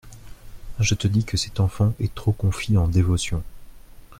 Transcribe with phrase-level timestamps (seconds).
[0.79, 3.43] Je te dis que cet enfant est trop confit en dévotion.